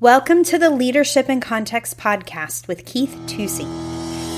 Welcome 0.00 0.44
to 0.44 0.56
the 0.56 0.70
Leadership 0.70 1.28
in 1.28 1.40
Context 1.40 1.98
podcast 1.98 2.66
with 2.66 2.86
Keith 2.86 3.14
Tusey. 3.26 3.66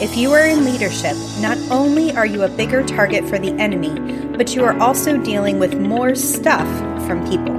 If 0.03 0.17
you 0.17 0.33
are 0.33 0.45
in 0.45 0.65
leadership, 0.65 1.17
not 1.38 1.57
only 1.71 2.11
are 2.17 2.27
you 2.27 2.42
a 2.42 2.49
bigger 2.49 2.83
target 2.83 3.29
for 3.29 3.38
the 3.38 3.52
enemy, 3.60 3.96
but 4.36 4.56
you 4.56 4.64
are 4.64 4.76
also 4.80 5.18
dealing 5.18 5.60
with 5.60 5.78
more 5.78 6.17
stuff 6.17 6.67
from 7.06 7.25
people. 7.28 7.54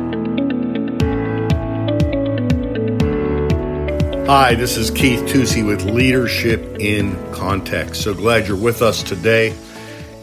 Hi, 4.25 4.53
this 4.55 4.75
is 4.75 4.91
Keith 4.91 5.21
Tusey 5.21 5.65
with 5.65 5.85
Leadership 5.85 6.81
in 6.81 7.15
Context. 7.31 8.01
So 8.03 8.13
glad 8.13 8.49
you're 8.49 8.57
with 8.57 8.81
us 8.81 9.01
today. 9.01 9.55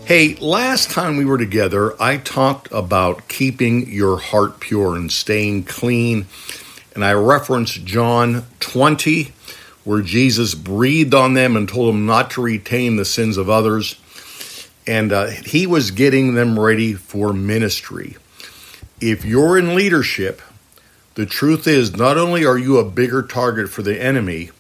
Hey, 0.04 0.34
last 0.34 0.90
time 0.90 1.16
we 1.16 1.24
were 1.24 1.38
together, 1.38 1.94
I 1.98 2.18
talked 2.18 2.70
about 2.72 3.26
keeping 3.28 3.88
your 3.88 4.18
heart 4.18 4.60
pure 4.60 4.96
and 4.96 5.10
staying 5.10 5.64
clean 5.64 6.26
and 6.94 7.04
I 7.04 7.12
reference 7.12 7.72
John 7.72 8.44
20, 8.60 9.32
where 9.84 10.02
Jesus 10.02 10.54
breathed 10.54 11.14
on 11.14 11.34
them 11.34 11.56
and 11.56 11.68
told 11.68 11.94
them 11.94 12.06
not 12.06 12.32
to 12.32 12.42
retain 12.42 12.96
the 12.96 13.04
sins 13.04 13.36
of 13.36 13.48
others. 13.48 13.98
And 14.86 15.12
uh, 15.12 15.26
he 15.26 15.66
was 15.66 15.90
getting 15.92 16.34
them 16.34 16.58
ready 16.58 16.94
for 16.94 17.32
ministry. 17.32 18.16
If 19.00 19.24
you're 19.24 19.56
in 19.56 19.74
leadership, 19.74 20.42
the 21.14 21.26
truth 21.26 21.66
is 21.66 21.96
not 21.96 22.18
only 22.18 22.44
are 22.44 22.58
you 22.58 22.78
a 22.78 22.84
bigger 22.84 23.22
target 23.22 23.68
for 23.68 23.82
the 23.82 24.00
enemy, 24.00 24.50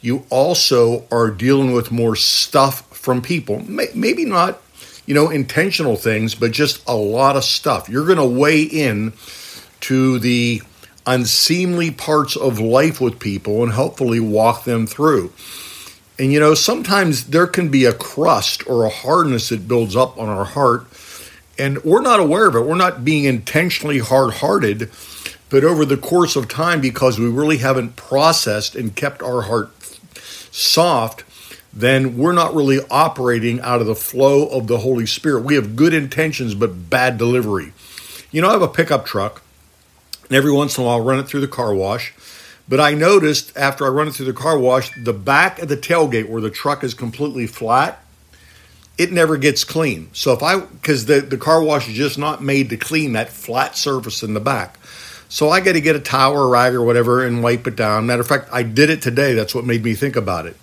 you 0.00 0.26
also 0.30 1.06
are 1.10 1.30
dealing 1.30 1.72
with 1.72 1.90
more 1.90 2.14
stuff 2.14 2.86
from 2.94 3.22
people. 3.22 3.64
Maybe 3.66 4.24
not, 4.24 4.60
you 5.06 5.14
know, 5.14 5.30
intentional 5.30 5.96
things, 5.96 6.34
but 6.34 6.52
just 6.52 6.86
a 6.86 6.94
lot 6.94 7.36
of 7.36 7.44
stuff. 7.44 7.88
You're 7.88 8.06
going 8.06 8.18
to 8.18 8.24
weigh 8.24 8.62
in 8.62 9.14
to 9.80 10.18
the 10.18 10.62
unseemly 11.06 11.90
parts 11.90 12.36
of 12.36 12.58
life 12.58 13.00
with 13.00 13.18
people 13.18 13.62
and 13.62 13.72
hopefully 13.72 14.20
walk 14.20 14.64
them 14.64 14.86
through. 14.86 15.32
And 16.18 16.32
you 16.32 16.40
know, 16.40 16.54
sometimes 16.54 17.26
there 17.28 17.46
can 17.46 17.68
be 17.68 17.84
a 17.84 17.92
crust 17.92 18.66
or 18.68 18.84
a 18.84 18.90
hardness 18.90 19.48
that 19.48 19.68
builds 19.68 19.96
up 19.96 20.16
on 20.18 20.28
our 20.28 20.44
heart, 20.44 20.86
and 21.58 21.82
we're 21.84 22.02
not 22.02 22.20
aware 22.20 22.48
of 22.48 22.54
it. 22.54 22.64
We're 22.64 22.76
not 22.76 23.04
being 23.04 23.24
intentionally 23.24 23.98
hard 23.98 24.34
hearted, 24.34 24.90
but 25.50 25.64
over 25.64 25.84
the 25.84 25.96
course 25.96 26.36
of 26.36 26.48
time, 26.48 26.80
because 26.80 27.18
we 27.18 27.28
really 27.28 27.58
haven't 27.58 27.96
processed 27.96 28.74
and 28.76 28.94
kept 28.94 29.22
our 29.22 29.42
heart 29.42 29.72
soft, 30.50 31.24
then 31.72 32.16
we're 32.16 32.32
not 32.32 32.54
really 32.54 32.78
operating 32.90 33.60
out 33.60 33.80
of 33.80 33.88
the 33.88 33.96
flow 33.96 34.46
of 34.46 34.68
the 34.68 34.78
Holy 34.78 35.06
Spirit. 35.06 35.44
We 35.44 35.56
have 35.56 35.74
good 35.74 35.92
intentions, 35.92 36.54
but 36.54 36.88
bad 36.88 37.18
delivery. 37.18 37.72
You 38.30 38.40
know, 38.40 38.48
I 38.48 38.52
have 38.52 38.62
a 38.62 38.68
pickup 38.68 39.04
truck 39.04 39.42
and 40.28 40.36
every 40.36 40.52
once 40.52 40.76
in 40.76 40.84
a 40.84 40.86
while, 40.86 40.96
I'll 40.96 41.04
run 41.04 41.18
it 41.18 41.28
through 41.28 41.40
the 41.40 41.48
car 41.48 41.74
wash. 41.74 42.14
But 42.68 42.80
I 42.80 42.94
noticed 42.94 43.56
after 43.56 43.84
I 43.84 43.88
run 43.90 44.08
it 44.08 44.12
through 44.14 44.26
the 44.26 44.32
car 44.32 44.58
wash, 44.58 44.90
the 45.02 45.12
back 45.12 45.58
of 45.58 45.68
the 45.68 45.76
tailgate 45.76 46.28
where 46.28 46.40
the 46.40 46.50
truck 46.50 46.82
is 46.82 46.94
completely 46.94 47.46
flat, 47.46 48.02
it 48.96 49.12
never 49.12 49.36
gets 49.36 49.64
clean. 49.64 50.08
So 50.12 50.32
if 50.32 50.42
I, 50.42 50.60
because 50.60 51.06
the, 51.06 51.20
the 51.20 51.36
car 51.36 51.62
wash 51.62 51.88
is 51.88 51.94
just 51.94 52.18
not 52.18 52.42
made 52.42 52.70
to 52.70 52.76
clean 52.76 53.12
that 53.12 53.28
flat 53.28 53.76
surface 53.76 54.22
in 54.22 54.34
the 54.34 54.40
back. 54.40 54.78
So 55.28 55.50
I 55.50 55.60
got 55.60 55.72
to 55.72 55.80
get 55.80 55.96
a 55.96 56.00
towel 56.00 56.36
or 56.36 56.48
rag 56.48 56.74
or 56.74 56.84
whatever 56.84 57.26
and 57.26 57.42
wipe 57.42 57.66
it 57.66 57.76
down. 57.76 58.06
Matter 58.06 58.22
of 58.22 58.28
fact, 58.28 58.48
I 58.52 58.62
did 58.62 58.88
it 58.88 59.02
today. 59.02 59.34
That's 59.34 59.54
what 59.54 59.64
made 59.64 59.82
me 59.82 59.94
think 59.94 60.16
about 60.16 60.46
it. 60.46 60.56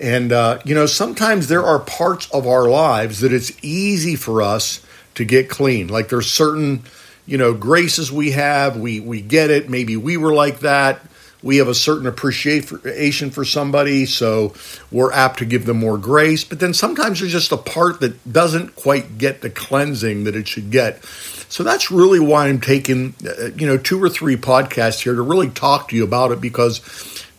And, 0.00 0.32
uh, 0.32 0.58
you 0.64 0.74
know, 0.74 0.86
sometimes 0.86 1.46
there 1.46 1.62
are 1.62 1.78
parts 1.78 2.28
of 2.32 2.46
our 2.46 2.68
lives 2.68 3.20
that 3.20 3.32
it's 3.32 3.52
easy 3.62 4.16
for 4.16 4.42
us 4.42 4.84
to 5.14 5.24
get 5.24 5.48
clean. 5.48 5.86
Like 5.86 6.08
there's 6.08 6.30
certain 6.30 6.82
you 7.26 7.38
know 7.38 7.54
graces 7.54 8.12
we 8.12 8.32
have 8.32 8.76
we 8.76 9.00
we 9.00 9.20
get 9.20 9.50
it. 9.50 9.68
Maybe 9.68 9.96
we 9.96 10.16
were 10.16 10.32
like 10.32 10.60
that. 10.60 11.00
We 11.42 11.58
have 11.58 11.68
a 11.68 11.74
certain 11.74 12.06
appreciation 12.06 13.30
for 13.30 13.44
somebody 13.44 14.06
so 14.06 14.54
we're 14.90 15.12
apt 15.12 15.40
to 15.40 15.44
give 15.44 15.66
them 15.66 15.76
more 15.76 15.98
grace. 15.98 16.42
But 16.42 16.58
then 16.58 16.72
sometimes 16.72 17.20
there's 17.20 17.32
just 17.32 17.52
a 17.52 17.58
part 17.58 18.00
that 18.00 18.32
doesn't 18.32 18.76
quite 18.76 19.18
get 19.18 19.42
the 19.42 19.50
cleansing 19.50 20.24
that 20.24 20.34
it 20.34 20.48
should 20.48 20.70
get. 20.70 21.04
So 21.04 21.62
that's 21.62 21.90
really 21.90 22.18
why 22.18 22.48
i'm 22.48 22.60
taking 22.60 23.14
uh, 23.26 23.50
you 23.56 23.66
know 23.66 23.76
two 23.76 24.02
or 24.02 24.08
three 24.08 24.36
podcasts 24.36 25.02
here 25.02 25.14
to 25.14 25.22
really 25.22 25.50
talk 25.50 25.90
to 25.90 25.96
you 25.96 26.02
about 26.02 26.32
it 26.32 26.40
because 26.40 26.80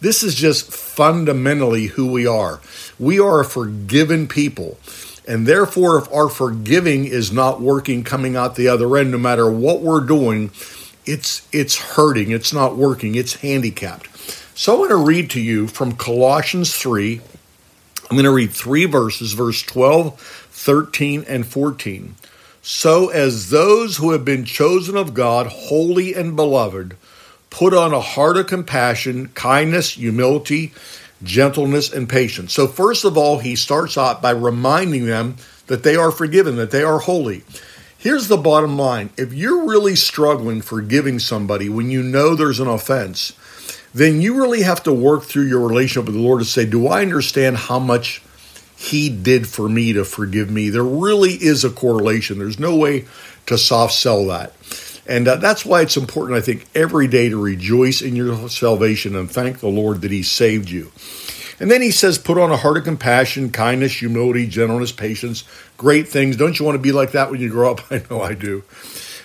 this 0.02 0.24
is 0.24 0.36
just 0.36 0.72
fundamentally 0.72 1.88
who 1.88 2.12
we 2.12 2.28
are. 2.28 2.62
We 3.00 3.20
are 3.20 3.40
a 3.40 3.46
forgiven 3.46 4.28
people 4.28 4.78
and 5.28 5.48
therefore, 5.48 5.98
if 5.98 6.12
our 6.14 6.30
forgiving 6.30 7.06
is 7.06 7.32
not 7.32 7.62
working 7.62 8.04
coming 8.04 8.36
out 8.36 8.56
the 8.56 8.68
other 8.68 8.96
end, 8.98 9.12
no 9.12 9.18
matter 9.18 9.50
what 9.50 9.82
we're 9.82 10.02
doing, 10.02 10.52
it's 11.06 11.48
it's 11.52 11.78
hurting, 11.78 12.32
it's 12.32 12.54
not 12.54 12.76
working, 12.76 13.16
it's 13.16 13.36
handicapped. 13.36 14.08
So 14.58 14.74
I'm 14.74 14.78
going 14.78 14.90
to 14.90 14.96
read 14.96 15.30
to 15.32 15.42
you 15.42 15.68
from 15.68 15.94
Colossians 15.94 16.76
3. 16.76 17.20
I'm 18.10 18.16
going 18.16 18.24
to 18.24 18.32
read 18.32 18.52
three 18.52 18.86
verses, 18.86 19.34
verse 19.34 19.62
12, 19.64 20.18
13, 20.20 21.26
and 21.28 21.46
14. 21.46 22.16
So 22.62 23.10
as 23.10 23.50
those 23.50 23.98
who 23.98 24.12
have 24.12 24.24
been 24.24 24.46
chosen 24.46 24.96
of 24.96 25.14
God, 25.14 25.48
holy 25.48 26.14
and 26.14 26.36
beloved, 26.36 26.96
put 27.50 27.74
on 27.74 27.94
a 27.94 28.00
heart 28.00 28.38
of 28.38 28.48
compassion, 28.48 29.28
kindness, 29.30 29.92
humility, 29.92 30.74
gentleness, 31.26 31.92
and 31.92 32.08
patience. 32.08 32.54
So, 32.54 32.68
first 32.68 33.04
of 33.04 33.18
all, 33.18 33.40
he 33.40 33.56
starts 33.56 33.98
out 33.98 34.22
by 34.22 34.32
reminding 34.32 35.06
them 35.06 35.36
that 35.68 35.84
they 35.84 35.96
are 35.96 36.12
forgiven, 36.12 36.56
that 36.56 36.72
they 36.72 36.84
are 36.84 37.00
holy. 37.00 37.44
Here's 37.98 38.28
the 38.28 38.38
bottom 38.38 38.78
line 38.78 39.10
if 39.18 39.34
you're 39.34 39.68
really 39.68 39.96
struggling 39.96 40.62
forgiving 40.62 41.20
somebody 41.20 41.70
when 41.70 41.90
you 41.90 42.04
know 42.04 42.36
there's 42.36 42.60
an 42.60 42.68
offense, 42.68 43.34
then 43.94 44.22
you 44.22 44.36
really 44.36 44.62
have 44.62 44.84
to 44.84 44.94
work 44.94 45.24
through 45.24 45.48
your 45.48 45.68
relationship 45.68 46.06
with 46.06 46.16
the 46.16 46.22
Lord 46.22 46.40
to 46.40 46.46
say, 46.46 46.66
Do 46.66 46.88
I 46.88 47.02
understand 47.02 47.58
how 47.58 47.80
much 47.80 48.22
He 48.78 49.10
did 49.10 49.48
for 49.48 49.68
me 49.68 49.94
to 49.94 50.06
forgive 50.06 50.52
me? 50.52 50.70
There 50.70 50.84
really 50.84 51.34
is 51.34 51.64
a 51.64 51.72
correlation. 51.72 52.38
There's 52.38 52.60
no 52.60 52.76
way 52.76 53.06
to 53.48 53.58
soft 53.58 53.94
sell 53.94 54.28
that. 54.28 54.54
And 55.08 55.28
uh, 55.28 55.36
that's 55.36 55.66
why 55.66 55.82
it's 55.82 55.98
important, 55.98 56.38
I 56.38 56.42
think, 56.42 56.66
every 56.74 57.08
day 57.08 57.30
to 57.30 57.42
rejoice 57.42 58.02
in 58.02 58.16
your 58.16 58.50
salvation 58.50 59.16
and 59.16 59.30
thank 59.30 59.60
the 59.60 59.68
Lord 59.68 60.02
that 60.02 60.12
He 60.12 60.24
saved 60.24 60.70
you. 60.70 60.92
And 61.60 61.72
then 61.72 61.82
he 61.82 61.92
says, 61.92 62.18
put 62.18 62.38
on 62.38 62.52
a 62.52 62.58
heart 62.58 62.78
of 62.78 62.84
compassion, 62.84 63.50
kindness, 63.50 64.00
humility, 64.00 64.46
gentleness, 64.46 64.92
patience, 64.92 65.44
great 65.78 66.08
things. 66.08 66.36
Don't 66.36 66.60
you 66.60 66.66
want 66.66 66.76
to 66.76 66.82
be 66.82 66.92
like 66.92 67.12
that 67.12 67.32
when 67.32 67.40
you 67.40 67.50
grow 67.50 67.72
up? 67.72 67.82
I 67.92 68.04
know 68.10 68.22
I 68.22 68.34
do. 68.34 68.64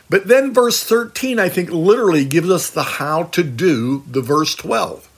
But 0.08 0.26
then 0.26 0.52
verse 0.52 0.82
13, 0.82 1.38
I 1.38 1.48
think, 1.48 1.70
literally 1.70 2.24
gives 2.24 2.50
us 2.50 2.70
the 2.70 2.82
how 2.82 3.24
to 3.24 3.42
do 3.42 4.04
the 4.08 4.20
verse 4.20 4.54
12. 4.54 5.08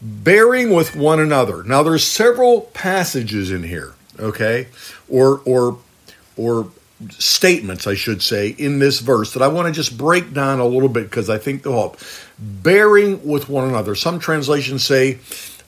Bearing 0.00 0.72
with 0.72 0.94
one 0.94 1.20
another. 1.20 1.62
Now 1.62 1.82
there's 1.82 2.04
several 2.04 2.62
passages 2.62 3.50
in 3.50 3.62
here, 3.62 3.94
okay? 4.18 4.68
Or 5.08 5.40
or 5.44 5.78
or 6.36 6.70
statements, 7.10 7.86
I 7.86 7.94
should 7.94 8.22
say, 8.22 8.48
in 8.48 8.78
this 8.78 9.00
verse 9.00 9.34
that 9.34 9.42
I 9.42 9.48
want 9.48 9.68
to 9.68 9.72
just 9.72 9.98
break 9.98 10.32
down 10.32 10.60
a 10.60 10.66
little 10.66 10.88
bit 10.88 11.04
because 11.04 11.28
I 11.28 11.38
think 11.38 11.62
they'll 11.62 11.72
help. 11.72 11.98
Bearing 12.38 13.26
with 13.26 13.48
one 13.48 13.68
another. 13.68 13.94
Some 13.94 14.18
translations 14.18 14.84
say 14.84 15.18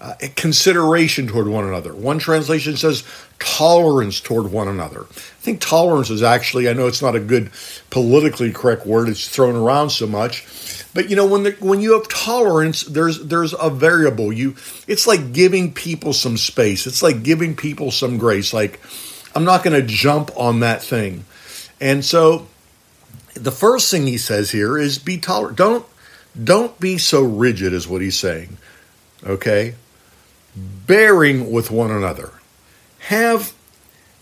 uh, 0.01 0.15
consideration 0.37 1.27
toward 1.27 1.49
one 1.49 1.67
another. 1.67 1.95
One 1.95 2.19
translation 2.19 2.77
says 2.77 3.05
tolerance 3.39 4.21
toward 4.21 4.51
one 4.53 4.69
another. 4.69 5.03
I 5.03 5.41
think 5.43 5.61
tolerance 5.61 6.09
is 6.09 6.23
actually, 6.23 6.69
I 6.69 6.73
know 6.73 6.87
it's 6.87 7.03
not 7.03 7.17
a 7.17 7.21
good 7.21 7.51
politically 7.91 8.53
correct 8.53 8.87
word, 8.87 9.09
it's 9.09 9.29
thrown 9.29 9.57
around 9.57 9.91
so 9.91 10.07
much. 10.07 10.47
But 10.95 11.11
you 11.11 11.17
know 11.17 11.27
when 11.27 11.43
the, 11.43 11.51
when 11.61 11.81
you 11.81 11.93
have 11.93 12.09
tolerance, 12.09 12.83
there's 12.83 13.25
there's 13.25 13.55
a 13.55 13.71
variable. 13.71 14.33
You 14.33 14.57
it's 14.87 15.07
like 15.07 15.33
giving 15.33 15.73
people 15.73 16.13
some 16.13 16.37
space. 16.37 16.87
It's 16.87 17.03
like 17.03 17.23
giving 17.23 17.55
people 17.55 17.91
some 17.91 18.19
grace. 18.19 18.53
Like 18.53 18.81
I'm 19.39 19.45
not 19.45 19.63
going 19.63 19.81
to 19.81 19.87
jump 19.87 20.33
on 20.37 20.59
that 20.61 20.83
thing. 20.83 21.25
And 21.81 22.05
so 22.05 22.49
the 23.35 23.53
first 23.53 23.89
thing 23.89 24.09
he 24.09 24.19
says 24.19 24.51
here 24.51 24.77
is 24.77 24.99
be 24.99 25.17
tolerant. 25.17 25.57
Don't 25.57 25.87
don't 26.43 26.81
be 26.81 26.99
so 26.99 27.23
rigid 27.23 27.73
is 27.73 27.87
what 27.87 28.03
he's 28.03 28.19
saying. 28.19 28.57
Okay? 29.25 29.77
Bearing 30.57 31.53
with 31.53 31.71
one 31.71 31.93
another. 31.93 32.33
Have 32.99 33.55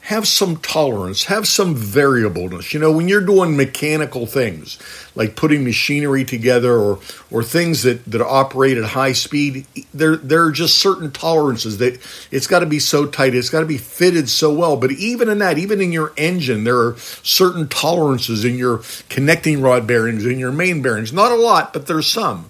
have 0.06 0.29
some 0.29 0.56
tolerance, 0.58 1.25
have 1.25 1.49
some 1.49 1.75
variableness. 1.75 2.73
You 2.73 2.79
know, 2.79 2.93
when 2.93 3.08
you're 3.08 3.26
doing 3.26 3.56
mechanical 3.56 4.25
things 4.25 4.79
like 5.17 5.35
putting 5.35 5.64
machinery 5.64 6.25
together 6.25 6.75
or 6.76 7.00
or 7.32 7.43
things 7.43 7.82
that, 7.82 8.05
that 8.05 8.20
operate 8.20 8.79
at 8.79 8.85
high 8.85 9.11
speed, 9.11 9.67
there 9.93 10.14
there 10.14 10.44
are 10.44 10.53
just 10.53 10.79
certain 10.79 11.11
tolerances 11.11 11.79
that 11.79 12.00
it's 12.31 12.47
got 12.47 12.61
to 12.61 12.67
be 12.67 12.79
so 12.79 13.05
tight, 13.05 13.35
it's 13.35 13.50
got 13.50 13.61
to 13.61 13.67
be 13.67 13.79
fitted 13.79 14.29
so 14.29 14.55
well. 14.55 14.76
But 14.76 14.93
even 14.93 15.29
in 15.29 15.38
that, 15.38 15.58
even 15.58 15.81
in 15.81 15.91
your 15.91 16.12
engine, 16.17 16.62
there 16.62 16.79
are 16.79 16.97
certain 17.25 17.67
tolerances 17.67 18.44
in 18.44 18.56
your 18.56 18.82
connecting 19.08 19.61
rod 19.61 19.88
bearings, 19.88 20.25
in 20.25 20.38
your 20.38 20.53
main 20.53 20.82
bearings. 20.82 21.12
Not 21.12 21.32
a 21.32 21.37
lot, 21.37 21.73
but 21.73 21.88
there's 21.88 22.06
some. 22.06 22.49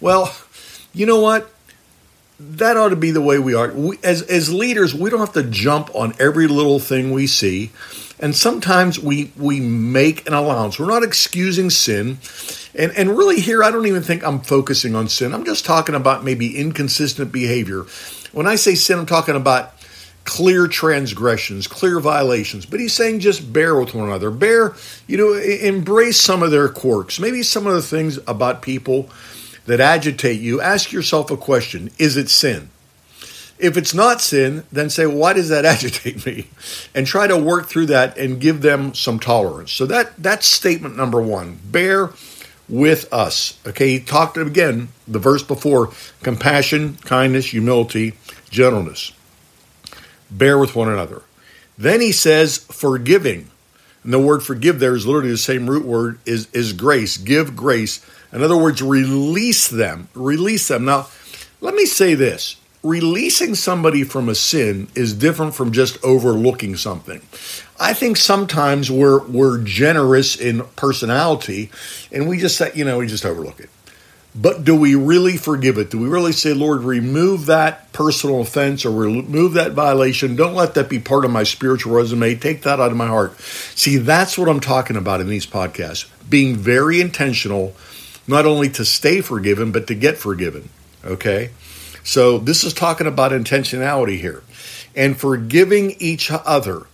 Well, 0.00 0.34
you 0.94 1.04
know 1.04 1.20
what? 1.20 1.52
That 2.38 2.76
ought 2.76 2.90
to 2.90 2.96
be 2.96 3.10
the 3.10 3.20
way 3.20 3.38
we 3.38 3.54
are. 3.54 3.72
We, 3.72 3.98
as 4.04 4.22
as 4.22 4.52
leaders, 4.52 4.94
we 4.94 5.10
don't 5.10 5.20
have 5.20 5.32
to 5.32 5.42
jump 5.42 5.94
on 5.94 6.14
every 6.18 6.46
little 6.46 6.78
thing 6.78 7.12
we 7.12 7.26
see, 7.26 7.70
and 8.20 8.34
sometimes 8.34 8.98
we 8.98 9.32
we 9.36 9.60
make 9.60 10.26
an 10.26 10.34
allowance. 10.34 10.78
We're 10.78 10.86
not 10.86 11.02
excusing 11.02 11.70
sin, 11.70 12.18
and 12.74 12.92
and 12.92 13.16
really 13.16 13.40
here, 13.40 13.62
I 13.62 13.70
don't 13.70 13.86
even 13.86 14.02
think 14.02 14.22
I'm 14.22 14.40
focusing 14.40 14.94
on 14.94 15.08
sin. 15.08 15.32
I'm 15.32 15.44
just 15.44 15.64
talking 15.64 15.94
about 15.94 16.24
maybe 16.24 16.58
inconsistent 16.58 17.32
behavior. 17.32 17.86
When 18.32 18.46
I 18.46 18.56
say 18.56 18.74
sin, 18.74 18.98
I'm 18.98 19.06
talking 19.06 19.36
about 19.36 19.72
clear 20.24 20.66
transgressions, 20.66 21.66
clear 21.66 22.00
violations. 22.00 22.66
But 22.66 22.80
he's 22.80 22.92
saying 22.92 23.20
just 23.20 23.50
bear 23.50 23.78
with 23.78 23.94
one 23.94 24.08
another. 24.08 24.30
Bear, 24.30 24.74
you 25.06 25.16
know, 25.16 25.32
embrace 25.34 26.20
some 26.20 26.42
of 26.42 26.50
their 26.50 26.68
quirks. 26.68 27.18
Maybe 27.18 27.42
some 27.42 27.66
of 27.66 27.72
the 27.72 27.80
things 27.80 28.18
about 28.26 28.60
people 28.60 29.08
that 29.66 29.80
agitate 29.80 30.40
you, 30.40 30.60
ask 30.60 30.92
yourself 30.92 31.30
a 31.30 31.36
question 31.36 31.90
Is 31.98 32.16
it 32.16 32.28
sin? 32.28 32.70
If 33.58 33.78
it's 33.78 33.94
not 33.94 34.20
sin, 34.20 34.64
then 34.70 34.90
say, 34.90 35.06
Why 35.06 35.32
does 35.32 35.48
that 35.48 35.64
agitate 35.74 36.24
me? 36.26 36.48
And 36.94 37.06
try 37.06 37.26
to 37.26 37.36
work 37.36 37.68
through 37.68 37.86
that 37.86 38.16
and 38.16 38.40
give 38.40 38.62
them 38.62 38.94
some 38.94 39.18
tolerance. 39.18 39.72
So 39.72 39.86
that 39.86 40.12
that's 40.16 40.46
statement 40.46 40.96
number 40.96 41.20
one. 41.20 41.60
Bear 41.64 42.10
with 42.68 43.12
us. 43.12 43.58
Okay, 43.66 43.90
he 43.90 44.00
talked 44.00 44.36
again, 44.36 44.88
the 45.06 45.18
verse 45.18 45.42
before 45.42 45.92
compassion, 46.22 46.96
kindness, 47.04 47.46
humility, 47.46 48.14
gentleness. 48.50 49.12
Bear 50.30 50.58
with 50.58 50.74
one 50.74 50.88
another. 50.88 51.22
Then 51.78 52.00
he 52.00 52.12
says, 52.12 52.58
forgiving. 52.58 53.50
And 54.06 54.14
the 54.14 54.18
word 54.18 54.42
forgive 54.42 54.78
there 54.80 54.94
is 54.94 55.06
literally 55.06 55.30
the 55.30 55.36
same 55.36 55.68
root 55.68 55.84
word 55.84 56.18
is, 56.24 56.48
is 56.54 56.72
grace. 56.72 57.18
Give 57.18 57.54
grace 57.54 58.00
in 58.32 58.42
other 58.42 58.56
words, 58.56 58.82
release 58.82 59.68
them. 59.68 60.08
Release 60.14 60.68
them. 60.68 60.84
Now, 60.84 61.08
let 61.60 61.74
me 61.74 61.86
say 61.86 62.14
this 62.14 62.56
releasing 62.82 63.54
somebody 63.56 64.04
from 64.04 64.28
a 64.28 64.34
sin 64.34 64.86
is 64.94 65.12
different 65.12 65.54
from 65.54 65.72
just 65.72 66.02
overlooking 66.04 66.76
something. 66.76 67.20
I 67.80 67.94
think 67.94 68.16
sometimes 68.16 68.90
we're 68.90 69.24
we're 69.26 69.58
generous 69.62 70.36
in 70.36 70.62
personality 70.76 71.70
and 72.12 72.28
we 72.28 72.38
just 72.38 72.56
say, 72.56 72.70
you 72.74 72.84
know, 72.84 72.98
we 72.98 73.06
just 73.06 73.24
overlook 73.24 73.58
it. 73.58 73.70
But 74.38 74.64
do 74.64 74.76
we 74.76 74.94
really 74.94 75.38
forgive 75.38 75.78
it? 75.78 75.90
Do 75.90 75.98
we 75.98 76.08
really 76.08 76.32
say, 76.32 76.52
Lord, 76.52 76.82
remove 76.82 77.46
that 77.46 77.90
personal 77.92 78.42
offense 78.42 78.84
or 78.84 78.90
remove 78.90 79.54
that 79.54 79.72
violation? 79.72 80.36
Don't 80.36 80.54
let 80.54 80.74
that 80.74 80.90
be 80.90 80.98
part 80.98 81.24
of 81.24 81.30
my 81.30 81.42
spiritual 81.42 81.94
resume. 81.94 82.34
Take 82.34 82.62
that 82.62 82.78
out 82.78 82.90
of 82.90 82.96
my 82.98 83.06
heart. 83.06 83.40
See, 83.40 83.96
that's 83.96 84.36
what 84.36 84.48
I'm 84.48 84.60
talking 84.60 84.96
about 84.96 85.22
in 85.22 85.28
these 85.28 85.46
podcasts. 85.46 86.06
Being 86.28 86.56
very 86.56 87.00
intentional 87.00 87.74
not 88.28 88.44
only 88.44 88.68
to 88.70 88.84
stay 88.84 89.20
forgiven, 89.20 89.72
but 89.72 89.86
to 89.86 89.94
get 89.94 90.18
forgiven. 90.18 90.68
Okay? 91.04 91.50
So 92.02 92.38
this 92.38 92.62
is 92.62 92.74
talking 92.74 93.06
about 93.06 93.32
intentionality 93.32 94.18
here 94.20 94.42
and 94.94 95.16
forgiving 95.16 95.92
each 95.98 96.30
other. 96.30 96.86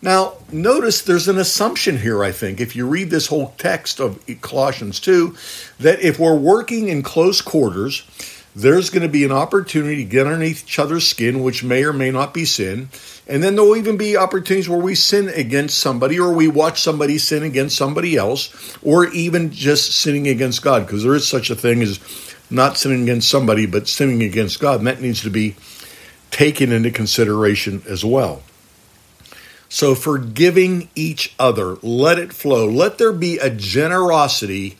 Now, 0.00 0.34
notice 0.52 1.02
there's 1.02 1.26
an 1.26 1.38
assumption 1.38 1.98
here, 1.98 2.22
I 2.22 2.30
think, 2.30 2.60
if 2.60 2.76
you 2.76 2.86
read 2.86 3.10
this 3.10 3.26
whole 3.26 3.54
text 3.58 3.98
of 3.98 4.24
Colossians 4.40 5.00
2, 5.00 5.34
that 5.80 6.00
if 6.00 6.20
we're 6.20 6.36
working 6.36 6.88
in 6.88 7.02
close 7.02 7.40
quarters, 7.40 8.06
there's 8.54 8.90
going 8.90 9.02
to 9.02 9.08
be 9.08 9.24
an 9.24 9.32
opportunity 9.32 9.96
to 9.96 10.04
get 10.04 10.26
underneath 10.26 10.64
each 10.64 10.78
other's 10.78 11.06
skin, 11.06 11.42
which 11.42 11.64
may 11.64 11.84
or 11.84 11.92
may 11.92 12.10
not 12.10 12.32
be 12.32 12.44
sin. 12.44 12.88
And 13.26 13.42
then 13.42 13.56
there'll 13.56 13.76
even 13.76 13.96
be 13.96 14.16
opportunities 14.16 14.68
where 14.68 14.78
we 14.78 14.94
sin 14.94 15.28
against 15.28 15.78
somebody 15.78 16.18
or 16.18 16.32
we 16.32 16.48
watch 16.48 16.80
somebody 16.80 17.18
sin 17.18 17.42
against 17.42 17.76
somebody 17.76 18.16
else 18.16 18.76
or 18.82 19.06
even 19.08 19.50
just 19.50 19.92
sinning 19.92 20.26
against 20.26 20.62
God 20.62 20.86
because 20.86 21.04
there 21.04 21.14
is 21.14 21.28
such 21.28 21.50
a 21.50 21.54
thing 21.54 21.82
as 21.82 22.00
not 22.50 22.76
sinning 22.76 23.02
against 23.02 23.28
somebody 23.28 23.66
but 23.66 23.86
sinning 23.86 24.22
against 24.22 24.60
God. 24.60 24.78
And 24.78 24.86
that 24.86 25.00
needs 25.00 25.22
to 25.22 25.30
be 25.30 25.56
taken 26.30 26.72
into 26.72 26.90
consideration 26.90 27.82
as 27.88 28.04
well. 28.04 28.42
So, 29.68 29.94
forgiving 29.94 30.88
each 30.94 31.34
other, 31.38 31.76
let 31.82 32.18
it 32.18 32.32
flow. 32.32 32.66
Let 32.66 32.98
there 32.98 33.12
be 33.12 33.38
a 33.38 33.50
generosity 33.50 34.78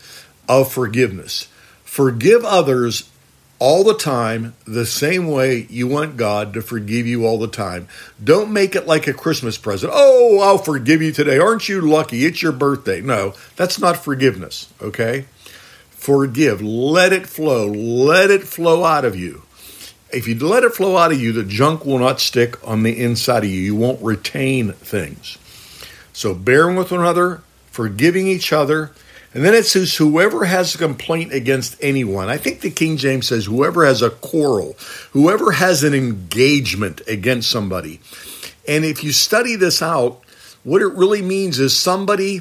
of 0.48 0.72
forgiveness. 0.72 1.48
Forgive 1.84 2.44
others 2.44 3.10
all 3.58 3.82
the 3.82 3.94
time 3.94 4.54
the 4.66 4.86
same 4.86 5.26
way 5.26 5.66
you 5.68 5.86
want 5.86 6.16
God 6.16 6.54
to 6.54 6.62
forgive 6.62 7.06
you 7.06 7.26
all 7.26 7.38
the 7.38 7.48
time. 7.48 7.88
Don't 8.22 8.52
make 8.52 8.76
it 8.76 8.86
like 8.86 9.06
a 9.06 9.12
Christmas 9.12 9.58
present. 9.58 9.92
Oh, 9.94 10.40
I'll 10.40 10.58
forgive 10.58 11.02
you 11.02 11.12
today. 11.12 11.38
Aren't 11.38 11.68
you 11.68 11.80
lucky? 11.80 12.24
It's 12.24 12.42
your 12.42 12.52
birthday. 12.52 13.00
No, 13.00 13.34
that's 13.56 13.78
not 13.78 13.96
forgiveness, 13.96 14.72
okay? 14.80 15.26
Forgive. 15.90 16.62
Let 16.62 17.12
it 17.12 17.26
flow. 17.26 17.66
Let 17.66 18.30
it 18.30 18.44
flow 18.44 18.84
out 18.84 19.04
of 19.04 19.16
you. 19.16 19.42
If 20.10 20.26
you 20.26 20.38
let 20.38 20.64
it 20.64 20.74
flow 20.74 20.96
out 20.96 21.12
of 21.12 21.20
you, 21.20 21.32
the 21.32 21.44
junk 21.44 21.84
will 21.84 21.98
not 21.98 22.20
stick 22.20 22.56
on 22.66 22.82
the 22.82 23.02
inside 23.02 23.44
of 23.44 23.50
you. 23.50 23.60
You 23.60 23.76
won't 23.76 24.02
retain 24.02 24.72
things. 24.72 25.36
So, 26.12 26.34
bearing 26.34 26.76
with 26.76 26.90
one 26.90 27.00
another, 27.00 27.42
forgiving 27.70 28.26
each 28.26 28.52
other, 28.52 28.90
and 29.34 29.44
then 29.44 29.54
it 29.54 29.66
says, 29.66 29.96
whoever 29.96 30.46
has 30.46 30.74
a 30.74 30.78
complaint 30.78 31.32
against 31.32 31.76
anyone. 31.82 32.28
I 32.28 32.38
think 32.38 32.60
the 32.60 32.70
King 32.70 32.96
James 32.96 33.28
says, 33.28 33.44
whoever 33.44 33.84
has 33.84 34.00
a 34.00 34.10
quarrel, 34.10 34.74
whoever 35.12 35.52
has 35.52 35.84
an 35.84 35.94
engagement 35.94 37.02
against 37.06 37.50
somebody. 37.50 38.00
And 38.66 38.84
if 38.84 39.04
you 39.04 39.12
study 39.12 39.54
this 39.56 39.82
out, 39.82 40.22
what 40.64 40.82
it 40.82 40.92
really 40.92 41.22
means 41.22 41.60
is 41.60 41.76
somebody 41.76 42.40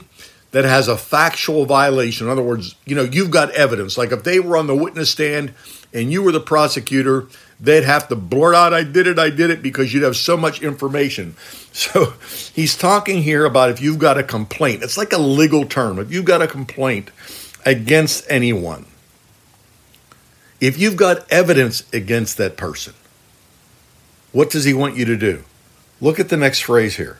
that 0.51 0.65
has 0.65 0.87
a 0.87 0.97
factual 0.97 1.65
violation. 1.65 2.27
In 2.27 2.31
other 2.31 2.41
words, 2.41 2.75
you 2.85 2.95
know, 2.95 3.03
you've 3.03 3.31
got 3.31 3.51
evidence. 3.51 3.97
Like 3.97 4.11
if 4.11 4.23
they 4.23 4.39
were 4.39 4.57
on 4.57 4.67
the 4.67 4.75
witness 4.75 5.11
stand 5.11 5.53
and 5.93 6.11
you 6.11 6.23
were 6.23 6.31
the 6.31 6.39
prosecutor, 6.39 7.27
they'd 7.59 7.83
have 7.83 8.07
to 8.09 8.15
blurt 8.15 8.55
out, 8.55 8.73
I 8.73 8.83
did 8.83 9.07
it, 9.07 9.17
I 9.17 9.29
did 9.29 9.49
it, 9.49 9.61
because 9.61 9.93
you'd 9.93 10.03
have 10.03 10.15
so 10.15 10.37
much 10.37 10.61
information. 10.61 11.35
So 11.77 12.13
he's 12.55 12.75
talking 12.75 13.21
here 13.21 13.45
about 13.45 13.69
if 13.69 13.79
you've 13.79 13.99
got 13.99 14.17
a 14.17 14.23
complaint. 14.23 14.81
It's 14.81 14.97
like 14.97 15.13
a 15.13 15.19
legal 15.19 15.63
term. 15.63 15.99
If 15.99 16.11
you've 16.11 16.25
got 16.25 16.41
a 16.41 16.47
complaint 16.47 17.11
against 17.67 18.25
anyone, 18.27 18.87
if 20.59 20.79
you've 20.79 20.95
got 20.95 21.31
evidence 21.31 21.83
against 21.93 22.37
that 22.37 22.57
person, 22.57 22.95
what 24.31 24.49
does 24.49 24.63
he 24.63 24.73
want 24.73 24.97
you 24.97 25.05
to 25.05 25.15
do? 25.15 25.43
Look 26.01 26.19
at 26.19 26.29
the 26.29 26.37
next 26.37 26.61
phrase 26.61 26.95
here. 26.95 27.19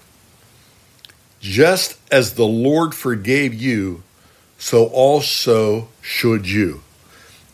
Just 1.39 1.99
as 2.11 2.33
the 2.33 2.47
Lord 2.47 2.95
forgave 2.95 3.53
you, 3.53 4.01
so 4.57 4.87
also 4.87 5.89
should 6.01 6.49
you. 6.49 6.81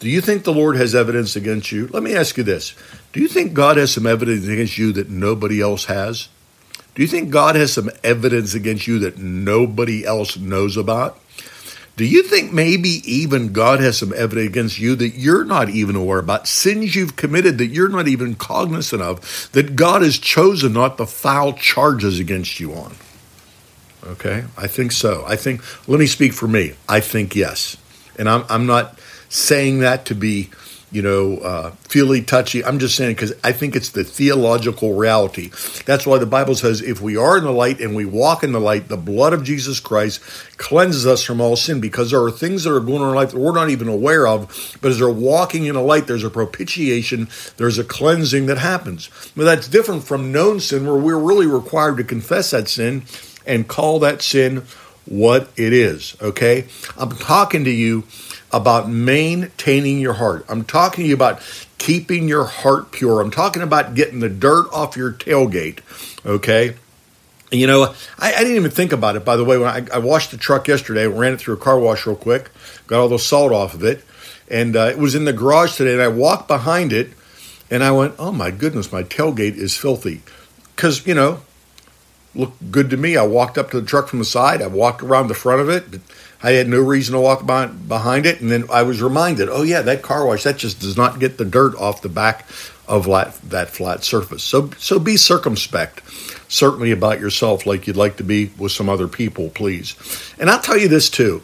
Do 0.04 0.10
you 0.10 0.20
think 0.20 0.44
the 0.44 0.52
Lord 0.52 0.76
has 0.76 0.94
evidence 0.96 1.38
against 1.38 1.72
you? 1.72 1.88
Let 1.88 2.04
me 2.04 2.14
ask 2.14 2.36
you 2.36 2.44
this 2.44 2.76
Do 3.14 3.22
you 3.22 3.30
think 3.30 3.54
God 3.54 3.78
has 3.78 3.94
some 3.94 4.06
evidence 4.06 4.46
against 4.46 4.78
you 4.78 4.92
that 4.92 5.10
nobody 5.10 5.62
else 5.62 5.86
has? 5.86 6.28
Do 6.94 7.02
you 7.02 7.08
think 7.08 7.30
God 7.30 7.56
has 7.56 7.72
some 7.72 7.90
evidence 8.04 8.54
against 8.54 8.86
you 8.86 9.00
that 9.00 9.18
nobody 9.18 10.06
else 10.06 10.36
knows 10.36 10.76
about? 10.76 11.22
Do 11.96 12.04
you 12.04 12.22
think 12.24 12.52
maybe 12.52 13.02
even 13.10 13.54
God 13.54 13.80
has 13.80 13.98
some 13.98 14.12
evidence 14.14 14.50
against 14.50 14.78
you 14.78 14.98
that 14.98 15.12
you're 15.12 15.46
not 15.46 15.70
even 15.70 15.96
aware 15.96 16.20
about, 16.20 16.50
sins 16.50 16.98
you've 16.98 17.16
committed 17.16 17.58
that 17.60 17.68
you're 17.68 17.88
not 17.88 18.10
even 18.10 18.36
cognizant 18.36 19.02
of, 19.02 19.50
that 19.54 19.78
God 19.78 20.02
has 20.02 20.18
chosen 20.18 20.74
not 20.74 20.98
to 20.98 21.06
file 21.06 21.54
charges 21.54 22.20
against 22.20 22.60
you 22.60 22.74
on? 22.74 22.94
Okay, 24.06 24.44
I 24.58 24.68
think 24.68 24.92
so. 24.92 25.24
I 25.26 25.38
think, 25.38 25.62
let 25.88 25.98
me 25.98 26.08
speak 26.08 26.34
for 26.34 26.50
me. 26.50 26.74
I 26.90 27.00
think 27.00 27.38
yes. 27.38 27.78
And 28.20 28.28
I'm, 28.28 28.44
I'm 28.50 28.66
not 28.66 29.00
saying 29.34 29.80
that 29.80 30.06
to 30.06 30.14
be, 30.14 30.50
you 30.92 31.02
know, 31.02 31.38
uh, 31.38 31.72
feely 31.90 32.22
touchy. 32.22 32.64
I'm 32.64 32.78
just 32.78 32.96
saying 32.96 33.16
because 33.16 33.34
I 33.44 33.52
think 33.52 33.76
it's 33.76 33.90
the 33.90 34.04
theological 34.04 34.94
reality. 34.94 35.50
That's 35.88 36.06
why 36.06 36.20
the 36.20 36.28
Bible 36.28 36.54
says 36.54 36.82
if 36.82 37.02
we 37.02 37.18
are 37.18 37.40
in 37.40 37.44
the 37.44 37.52
light 37.52 37.82
and 37.82 37.96
we 37.96 38.06
walk 38.06 38.44
in 38.44 38.52
the 38.52 38.60
light, 38.60 38.90
the 38.90 38.98
blood 38.98 39.34
of 39.34 39.44
Jesus 39.44 39.80
Christ 39.80 40.22
cleanses 40.58 41.08
us 41.08 41.24
from 41.24 41.42
all 41.42 41.56
sin 41.56 41.82
because 41.82 42.12
there 42.12 42.22
are 42.22 42.30
things 42.30 42.64
that 42.64 42.76
are 42.76 42.80
going 42.80 43.02
on 43.02 43.02
in 43.02 43.08
our 43.08 43.16
life 43.16 43.32
that 43.32 43.40
we're 43.40 43.56
not 43.56 43.72
even 43.72 43.88
aware 43.88 44.28
of. 44.28 44.78
But 44.82 44.92
as 44.92 45.00
they're 45.00 45.10
walking 45.10 45.66
in 45.66 45.74
the 45.74 45.82
light, 45.82 46.06
there's 46.06 46.24
a 46.24 46.30
propitiation, 46.30 47.28
there's 47.58 47.80
a 47.80 47.84
cleansing 47.84 48.46
that 48.46 48.60
happens. 48.60 49.10
But 49.36 49.46
that's 49.46 49.68
different 49.68 50.04
from 50.04 50.32
known 50.32 50.60
sin 50.60 50.86
where 50.86 50.96
we're 50.96 51.18
really 51.18 51.48
required 51.48 51.98
to 51.98 52.04
confess 52.04 52.52
that 52.52 52.70
sin 52.70 53.04
and 53.48 53.68
call 53.68 53.98
that 54.00 54.22
sin 54.22 54.64
what 55.06 55.50
it 55.58 55.74
is. 55.74 56.16
Okay? 56.22 56.66
I'm 56.98 57.12
talking 57.12 57.64
to 57.66 57.72
you 57.72 58.04
about 58.52 58.90
maintaining 58.90 60.00
your 60.00 60.14
heart. 60.14 60.46
I'm 60.48 60.64
talking 60.64 61.04
to 61.04 61.08
you 61.10 61.16
about 61.16 61.42
keeping 61.78 62.28
your 62.28 62.46
heart 62.46 62.92
pure. 62.92 63.20
I'm 63.20 63.32
talking 63.32 63.62
about 63.62 63.96
getting 63.96 64.20
the 64.20 64.30
dirt 64.30 64.68
off 64.72 64.96
your 64.96 65.12
tailgate. 65.12 65.80
Okay? 66.26 66.76
You 67.52 67.68
know, 67.68 67.94
I, 68.18 68.34
I, 68.34 68.40
didn't 68.40 68.56
even 68.56 68.72
think 68.72 68.94
about 68.94 69.16
it, 69.16 69.24
by 69.24 69.36
the 69.36 69.44
way. 69.44 69.58
When 69.58 69.70
I, 69.70 69.86
I, 69.94 70.00
washed 70.00 70.32
the 70.32 70.38
truck 70.38 70.68
yesterday, 70.68 71.06
ran 71.06 71.34
it 71.34 71.40
through 71.40 71.54
a 71.54 71.58
car 71.58 71.78
wash 71.78 72.08
real 72.08 72.16
quick, 72.16 72.50
got 72.88 73.00
all 73.00 73.10
the 73.10 73.20
salt 73.20 73.52
off 73.52 73.76
of 73.76 73.84
it, 73.84 74.04
and 74.50 74.76
uh, 74.76 74.90
it 74.92 74.98
was 74.98 75.14
in 75.14 75.26
the 75.26 75.34
garage 75.34 75.76
today, 75.76 75.94
and 75.94 76.02
I 76.02 76.08
walked 76.08 76.48
behind 76.48 76.92
it, 76.92 77.12
and 77.70 77.84
I 77.84 77.92
went, 77.92 78.16
oh 78.18 78.32
my 78.32 78.50
goodness, 78.50 78.92
my 78.92 79.04
tailgate 79.04 79.56
is 79.56 79.78
filthy. 79.78 80.24
Because, 80.76 81.06
you 81.06 81.14
know, 81.14 81.42
looked 82.36 82.72
good 82.72 82.90
to 82.90 82.98
me. 82.98 83.18
I 83.18 83.24
walked 83.24 83.58
up 83.58 83.72
to 83.72 83.80
the 83.80 83.88
truck 83.88 84.08
from 84.08 84.20
the 84.20 84.26
side, 84.26 84.62
I 84.62 84.68
walked 84.68 85.04
around 85.04 85.28
the 85.28 85.34
front 85.34 85.62
of 85.62 85.70
it, 85.70 86.02
I 86.42 86.52
had 86.52 86.68
no 86.68 86.82
reason 86.82 87.14
to 87.14 87.22
walk 87.22 87.46
behind, 87.46 87.88
behind 87.88 88.26
it. 88.26 88.42
And 88.42 88.52
then 88.52 88.66
I 88.72 88.84
was 88.84 89.02
reminded, 89.02 89.48
oh, 89.50 89.64
yeah, 89.64 89.82
that 89.82 90.02
car 90.02 90.26
wash, 90.26 90.44
that 90.44 90.58
just 90.58 90.82
does 90.82 90.98
not 90.98 91.20
get 91.20 91.38
the 91.38 91.46
dirt 91.46 91.76
off 91.76 92.02
the 92.02 92.10
back 92.10 92.46
of 92.86 93.06
that 93.06 93.70
flat 93.70 94.04
surface. 94.04 94.44
So, 94.44 94.70
so 94.78 95.00
be 95.00 95.16
circumspect, 95.16 96.02
certainly 96.50 96.92
about 96.92 97.22
yourself, 97.22 97.66
like 97.66 97.88
you'd 97.88 97.96
like 97.96 98.18
to 98.18 98.24
be 98.24 98.52
with 98.58 98.74
some 98.74 98.90
other 98.90 99.08
people, 99.08 99.50
please. 99.50 99.96
And 100.38 100.50
I'll 100.50 100.60
tell 100.60 100.78
you 100.78 100.90
this 100.90 101.10
too. 101.10 101.42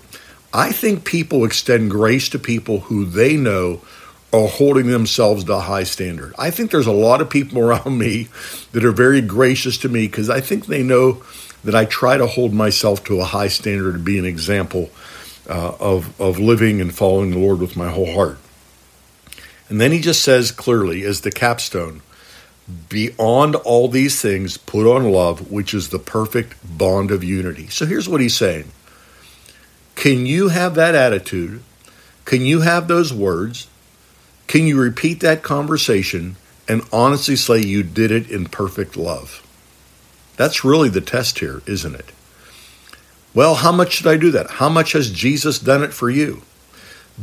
I 0.54 0.72
think 0.72 1.06
people 1.06 1.46
extend 1.46 1.92
grace 1.92 2.28
to 2.30 2.40
people 2.40 2.82
who 2.82 3.06
they 3.06 3.38
know 3.38 3.82
are 4.32 4.48
holding 4.48 4.88
themselves 4.88 5.44
to 5.46 5.54
a 5.54 5.60
high 5.60 5.84
standard. 5.84 6.34
I 6.38 6.52
think 6.52 6.72
there's 6.72 6.88
a 6.88 6.92
lot 6.92 7.22
of 7.22 7.30
people 7.30 7.60
around 7.66 7.98
me 7.98 8.28
that 8.72 8.86
are 8.86 8.92
very 8.92 9.22
gracious 9.22 9.78
to 9.80 9.90
me 9.90 10.08
because 10.08 10.30
I 10.30 10.42
think 10.42 10.66
they 10.66 10.84
know 10.84 11.24
that 11.64 11.76
I 11.76 11.86
try 11.86 12.18
to 12.18 12.28
hold 12.28 12.54
myself 12.54 13.04
to 13.06 13.20
a 13.20 13.26
high 13.26 13.50
standard 13.50 13.94
to 13.94 14.00
be 14.00 14.18
an 14.18 14.26
example 14.26 14.90
uh, 15.50 15.76
of, 15.80 16.20
of 16.22 16.40
living 16.40 16.80
and 16.80 16.94
following 16.94 17.32
the 17.32 17.40
Lord 17.40 17.60
with 17.60 17.76
my 17.76 17.90
whole 17.90 18.14
heart. 18.14 18.38
And 19.68 19.80
then 19.80 19.92
he 19.92 20.00
just 20.00 20.24
says 20.24 20.52
clearly, 20.52 21.04
as 21.04 21.22
the 21.22 21.32
capstone, 21.32 22.02
beyond 22.88 23.56
all 23.56 23.88
these 23.88 24.22
things, 24.22 24.58
put 24.58 24.90
on 24.92 25.12
love, 25.12 25.52
which 25.52 25.74
is 25.74 25.90
the 25.90 26.00
perfect 26.00 26.56
bond 26.78 27.12
of 27.12 27.24
unity. 27.24 27.68
So 27.68 27.86
here's 27.86 28.08
what 28.08 28.22
he's 28.22 28.36
saying 28.36 28.72
Can 29.96 30.26
you 30.26 30.50
have 30.50 30.76
that 30.76 30.96
attitude? 30.96 31.62
Can 32.26 32.46
you 32.46 32.62
have 32.62 32.88
those 32.88 33.12
words? 33.12 33.68
Can 34.50 34.66
you 34.66 34.82
repeat 34.82 35.20
that 35.20 35.44
conversation 35.44 36.36
and 36.68 36.82
honestly 36.92 37.36
say 37.36 37.60
you 37.60 37.84
did 37.84 38.10
it 38.10 38.32
in 38.32 38.48
perfect 38.48 38.98
love? 38.98 39.46
That's 40.38 40.66
really 40.66 40.90
the 40.90 41.02
test 41.02 41.38
here, 41.38 41.62
isn't 41.68 41.94
it? 41.94 42.12
Well, 43.36 43.54
how 43.54 43.72
much 43.72 43.92
should 43.92 44.08
I 44.08 44.18
do 44.18 44.32
that? 44.32 44.50
How 44.50 44.68
much 44.68 44.94
has 44.94 45.12
Jesus 45.12 45.60
done 45.60 45.84
it 45.84 45.94
for 45.94 46.10
you? 46.10 46.42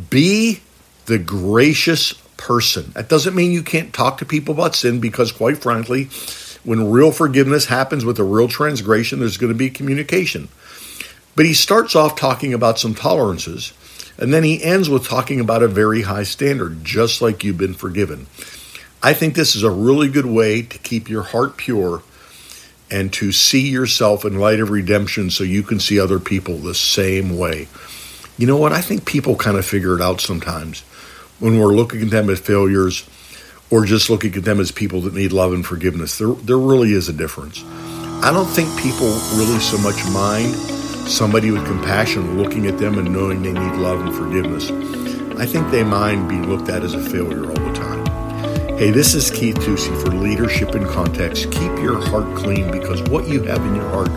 Be 0.09 0.61
the 1.07 1.19
gracious 1.19 2.13
person. 2.37 2.93
That 2.95 3.09
doesn't 3.09 3.35
mean 3.35 3.51
you 3.51 3.65
can't 3.65 3.93
talk 3.93 4.19
to 4.19 4.25
people 4.25 4.55
about 4.55 4.77
sin 4.77 5.01
because, 5.01 5.33
quite 5.33 5.59
frankly, 5.59 6.05
when 6.63 6.93
real 6.93 7.11
forgiveness 7.11 7.67
happens 7.67 8.05
with 8.05 8.21
a 8.21 8.25
real 8.25 8.47
transgression, 8.47 9.19
there's 9.19 9.37
going 9.37 9.53
to 9.53 9.59
be 9.59 9.69
communication. 9.69 10.47
But 11.35 11.47
he 11.47 11.55
starts 11.55 11.97
off 11.97 12.15
talking 12.15 12.55
about 12.55 12.79
some 12.79 12.95
tolerances 12.95 13.73
and 14.19 14.33
then 14.33 14.45
he 14.45 14.63
ends 14.63 14.89
with 14.89 15.07
talking 15.07 15.41
about 15.41 15.63
a 15.63 15.69
very 15.69 16.03
high 16.03 16.23
standard, 16.23 16.85
just 16.85 17.21
like 17.21 17.45
you've 17.45 17.59
been 17.59 17.75
forgiven. 17.75 18.27
I 19.03 19.13
think 19.13 19.35
this 19.35 19.55
is 19.55 19.63
a 19.63 19.71
really 19.71 20.09
good 20.09 20.27
way 20.27 20.63
to 20.63 20.79
keep 20.79 21.09
your 21.09 21.23
heart 21.23 21.57
pure 21.57 22.03
and 22.91 23.13
to 23.13 23.33
see 23.33 23.69
yourself 23.69 24.25
in 24.25 24.39
light 24.39 24.61
of 24.61 24.71
redemption 24.71 25.31
so 25.31 25.45
you 25.45 25.63
can 25.63 25.81
see 25.81 26.01
other 26.01 26.19
people 26.19 26.57
the 26.57 26.75
same 26.75 27.37
way. 27.37 27.69
You 28.39 28.47
know 28.47 28.57
what? 28.57 28.73
I 28.73 28.81
think 28.81 29.05
people 29.05 29.37
kind 29.37 29.57
of 29.57 29.67
figure 29.67 29.95
it 29.95 30.01
out 30.01 30.21
sometimes 30.21 30.81
when 31.39 31.59
we're 31.59 31.75
looking 31.75 32.03
at 32.03 32.11
them 32.11 32.31
as 32.31 32.41
failures 32.41 33.09
or 33.71 33.85
just 33.85 34.09
looking 34.09 34.35
at 34.35 34.45
them 34.45 34.61
as 34.61 34.71
people 34.71 35.01
that 35.03 35.15
need 35.15 35.33
love 35.33 35.53
and 35.53 35.67
forgiveness. 35.67 36.19
There, 36.19 36.29
there 36.29 36.59
really 36.59 36.93
is 36.93 37.09
a 37.09 37.13
difference. 37.13 37.63
I 38.23 38.31
don't 38.33 38.47
think 38.47 38.69
people 38.79 39.09
really 39.35 39.59
so 39.61 39.79
much 39.79 40.03
mind 40.13 40.55
somebody 41.07 41.53
with 41.53 41.65
compassion 41.67 42.37
looking 42.37 42.67
at 42.67 42.79
them 42.79 42.99
and 42.99 43.13
knowing 43.13 43.43
they 43.43 43.53
need 43.53 43.77
love 43.77 44.01
and 44.01 44.15
forgiveness. 44.15 44.71
I 45.39 45.47
think 45.47 45.71
they 45.71 45.85
mind 45.85 46.29
being 46.29 46.49
looked 46.49 46.69
at 46.69 46.83
as 46.83 46.95
a 46.95 47.01
failure 47.01 47.47
all 47.47 47.55
the 47.55 47.73
time. 47.73 48.05
Hey, 48.77 48.91
this 48.91 49.15
is 49.15 49.31
Keith 49.31 49.57
Tusey 49.57 50.01
for 50.03 50.11
Leadership 50.11 50.75
in 50.75 50.85
Context. 50.87 51.51
Keep 51.53 51.79
your 51.79 52.05
heart 52.09 52.37
clean 52.37 52.71
because 52.73 53.03
what 53.05 53.29
you 53.29 53.43
have 53.43 53.65
in 53.65 53.77
your 53.77 53.89
heart 53.91 54.11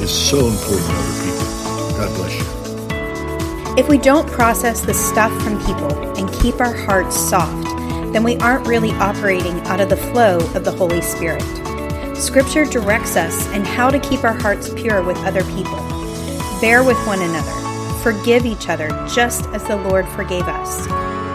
is 0.00 0.10
so 0.10 0.48
important 0.48 0.86
to 0.86 0.94
other 0.94 1.24
people. 1.24 1.96
God 1.98 2.16
bless 2.16 2.38
you. 2.38 3.76
If 3.76 3.88
we 3.88 3.98
don't 3.98 4.28
process 4.28 4.80
the 4.80 4.94
stuff 4.94 5.30
from 5.42 5.58
people 5.66 6.16
and 6.16 6.32
keep 6.40 6.60
our 6.60 6.74
hearts 6.74 7.16
soft, 7.16 7.64
then 8.12 8.24
we 8.24 8.36
aren't 8.38 8.66
really 8.66 8.92
operating 8.92 9.60
out 9.62 9.80
of 9.80 9.90
the 9.90 9.96
flow 9.96 10.38
of 10.54 10.64
the 10.64 10.72
Holy 10.72 11.02
Spirit. 11.02 11.42
Scripture 12.16 12.64
directs 12.64 13.16
us 13.16 13.46
in 13.52 13.64
how 13.64 13.90
to 13.90 13.98
keep 14.00 14.24
our 14.24 14.38
hearts 14.40 14.72
pure 14.74 15.02
with 15.02 15.16
other 15.18 15.44
people. 15.44 15.89
Bear 16.60 16.84
with 16.84 16.98
one 17.06 17.22
another. 17.22 18.00
Forgive 18.02 18.44
each 18.44 18.68
other 18.68 18.88
just 19.08 19.46
as 19.48 19.64
the 19.64 19.76
Lord 19.76 20.06
forgave 20.08 20.46
us. 20.46 20.86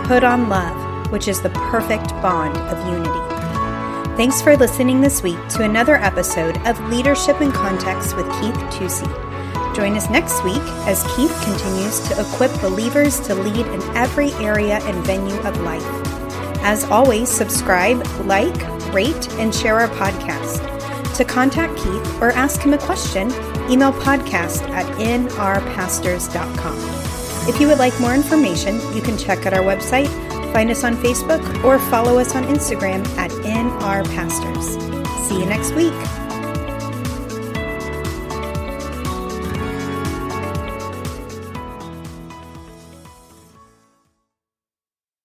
Put 0.07 0.23
on 0.23 0.49
love, 0.49 1.11
which 1.11 1.27
is 1.27 1.41
the 1.41 1.49
perfect 1.49 2.09
bond 2.21 2.55
of 2.57 2.87
unity. 2.87 4.15
Thanks 4.17 4.41
for 4.41 4.55
listening 4.55 5.01
this 5.01 5.23
week 5.23 5.39
to 5.49 5.63
another 5.63 5.95
episode 5.95 6.57
of 6.67 6.79
Leadership 6.91 7.41
in 7.41 7.51
Context 7.51 8.15
with 8.15 8.25
Keith 8.39 8.55
Tusey. 8.71 9.75
Join 9.75 9.97
us 9.97 10.09
next 10.11 10.43
week 10.43 10.61
as 10.87 11.03
Keith 11.15 11.35
continues 11.43 11.99
to 12.07 12.21
equip 12.21 12.51
believers 12.61 13.19
to 13.21 13.33
lead 13.33 13.65
in 13.65 13.81
every 13.97 14.31
area 14.33 14.77
and 14.83 15.05
venue 15.05 15.39
of 15.39 15.59
life. 15.61 15.83
As 16.63 16.83
always, 16.85 17.29
subscribe, 17.29 18.05
like, 18.25 18.55
rate, 18.93 19.29
and 19.33 19.53
share 19.53 19.79
our 19.79 19.89
podcast. 19.89 20.74
To 21.15 21.23
contact 21.23 21.77
Keith 21.77 22.21
or 22.21 22.31
ask 22.31 22.61
him 22.61 22.73
a 22.73 22.77
question, 22.77 23.31
email 23.71 23.93
podcast 23.93 24.69
at 24.71 24.85
nrpastors.com. 24.97 26.77
If 27.47 27.61
you 27.61 27.67
would 27.67 27.77
like 27.77 27.97
more 28.01 28.13
information, 28.13 28.75
you 28.93 29.01
can 29.01 29.17
check 29.17 29.45
out 29.45 29.53
our 29.53 29.63
website, 29.63 30.09
find 30.51 30.69
us 30.69 30.83
on 30.83 30.97
Facebook, 30.97 31.63
or 31.63 31.79
follow 31.79 32.17
us 32.19 32.35
on 32.35 32.43
Instagram 32.45 33.07
at 33.17 33.31
nrpastors. 33.31 34.75
See 35.29 35.39
you 35.39 35.45
next 35.45 35.73
week. 35.73 36.24